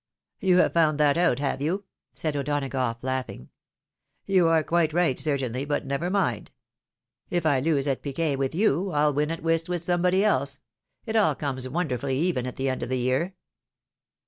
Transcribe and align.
"You 0.39 0.57
have 0.57 0.73
found 0.73 0.99
that 0.99 1.15
out, 1.15 1.37
have 1.37 1.61
you?" 1.61 1.83
said 2.15 2.35
O'Donagough, 2.35 3.03
laughing." 3.03 3.49
You 4.25 4.47
are 4.47 4.63
quite 4.63 4.93
right, 4.93 5.19
certainly, 5.19 5.63
but 5.63 5.85
never 5.85 6.09
mind. 6.09 6.49
If 7.29 7.45
I 7.45 7.59
lose 7.59 7.87
at 7.87 8.01
piquet 8.01 8.35
with 8.37 8.55
you, 8.55 8.89
I'll 8.93 9.13
win 9.13 9.29
at 9.29 9.43
whist 9.43 9.69
with 9.69 9.83
somebody 9.83 10.23
else. 10.25 10.59
It 11.05 11.15
all 11.15 11.35
comes 11.35 11.69
wonderfully 11.69 12.17
even 12.17 12.47
at 12.47 12.55
the 12.55 12.67
end 12.67 12.81
of 12.81 12.89
the 12.89 12.97
year." 12.97 13.35